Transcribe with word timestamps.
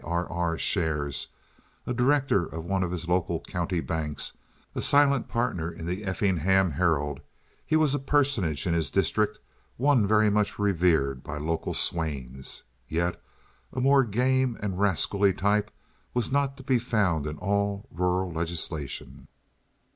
R.R. 0.03 0.57
shares, 0.57 1.27
a 1.85 1.93
director 1.93 2.43
of 2.47 2.65
one 2.65 2.81
of 2.81 2.89
his 2.89 3.07
local 3.07 3.39
county 3.41 3.81
banks, 3.81 4.35
a 4.73 4.81
silent 4.81 5.27
partner 5.27 5.71
in 5.71 5.85
the 5.85 6.05
Effingham 6.05 6.71
Herald, 6.71 7.21
he 7.63 7.75
was 7.75 7.93
a 7.93 7.99
personage 7.99 8.65
in 8.65 8.73
his 8.73 8.89
district, 8.89 9.37
one 9.77 10.07
much 10.33 10.57
revered 10.57 11.21
by 11.21 11.37
local 11.37 11.75
swains. 11.75 12.63
Yet 12.87 13.21
a 13.71 13.79
more 13.79 14.03
game 14.03 14.57
and 14.59 14.79
rascally 14.79 15.33
type 15.33 15.69
was 16.15 16.31
not 16.31 16.57
to 16.57 16.63
be 16.63 16.79
found 16.79 17.27
in 17.27 17.37
all 17.37 17.87
rural 17.91 18.31
legislation. 18.31 19.27